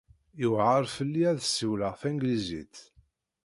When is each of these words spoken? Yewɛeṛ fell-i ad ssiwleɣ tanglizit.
Yewɛeṛ 0.39 0.83
fell-i 0.95 1.23
ad 1.31 1.39
ssiwleɣ 1.43 1.93
tanglizit. 2.01 2.75